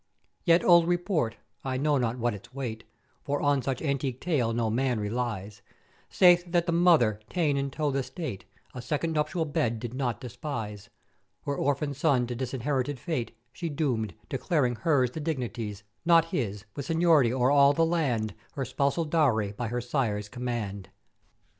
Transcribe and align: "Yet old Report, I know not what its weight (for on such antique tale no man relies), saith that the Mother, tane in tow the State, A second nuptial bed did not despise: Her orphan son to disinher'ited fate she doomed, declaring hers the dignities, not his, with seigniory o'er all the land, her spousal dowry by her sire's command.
"Yet 0.45 0.63
old 0.63 0.87
Report, 0.87 1.37
I 1.63 1.77
know 1.77 1.99
not 1.99 2.17
what 2.17 2.33
its 2.33 2.51
weight 2.51 2.85
(for 3.23 3.39
on 3.39 3.61
such 3.61 3.83
antique 3.83 4.19
tale 4.19 4.51
no 4.51 4.71
man 4.71 4.99
relies), 4.99 5.61
saith 6.09 6.43
that 6.47 6.65
the 6.65 6.71
Mother, 6.71 7.19
tane 7.29 7.55
in 7.55 7.69
tow 7.69 7.91
the 7.91 8.01
State, 8.01 8.45
A 8.73 8.81
second 8.81 9.11
nuptial 9.13 9.45
bed 9.45 9.79
did 9.79 9.93
not 9.93 10.19
despise: 10.19 10.89
Her 11.45 11.55
orphan 11.55 11.93
son 11.93 12.25
to 12.25 12.35
disinher'ited 12.35 12.97
fate 12.97 13.37
she 13.53 13.69
doomed, 13.69 14.15
declaring 14.27 14.73
hers 14.77 15.11
the 15.11 15.19
dignities, 15.19 15.83
not 16.03 16.25
his, 16.25 16.65
with 16.75 16.87
seigniory 16.87 17.31
o'er 17.31 17.51
all 17.51 17.71
the 17.73 17.85
land, 17.85 18.33
her 18.53 18.65
spousal 18.65 19.05
dowry 19.05 19.51
by 19.51 19.67
her 19.67 19.81
sire's 19.81 20.27
command. 20.29 20.89